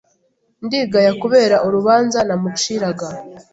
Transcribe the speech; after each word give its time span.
Ndigaya 0.65 1.11
kubera 1.21 1.55
urubanza 1.67 2.19
namuciraga 2.27 3.07